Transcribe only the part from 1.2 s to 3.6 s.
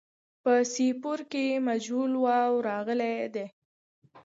کې مجهول واو راغلی دی.